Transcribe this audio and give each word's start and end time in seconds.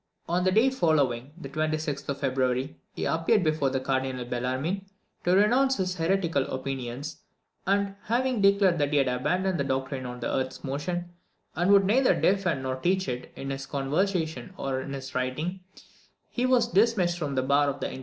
On 0.27 0.43
the 0.43 0.51
day 0.51 0.71
following, 0.71 1.31
the 1.39 1.47
26th 1.47 2.09
of 2.09 2.19
February, 2.21 2.75
he 2.95 3.05
appeared 3.05 3.43
before 3.43 3.69
Cardinal 3.79 4.25
Bellarmine, 4.25 4.87
to 5.23 5.35
renounce 5.35 5.77
his 5.77 5.97
heretical 5.97 6.41
opinions; 6.47 7.17
and, 7.67 7.93
having 8.05 8.41
declared 8.41 8.79
that 8.79 8.93
he 8.93 8.97
abandoned 8.99 9.59
the 9.59 9.63
doctrine 9.63 10.07
of 10.07 10.21
the 10.21 10.33
earth's 10.35 10.63
motion, 10.63 11.11
and 11.55 11.71
would 11.71 11.85
neither 11.85 12.19
defend 12.19 12.63
nor 12.63 12.77
teach 12.77 13.07
it, 13.07 13.31
in 13.35 13.51
his 13.51 13.67
conversation 13.67 14.55
or 14.57 14.81
in 14.81 14.93
his 14.93 15.13
writings, 15.13 15.59
he 16.31 16.47
was 16.47 16.67
dismissed 16.71 17.19
from 17.19 17.35
the 17.35 17.43
bar 17.43 17.67
of 17.69 17.79
the 17.79 17.85
inquisition. 17.85 17.99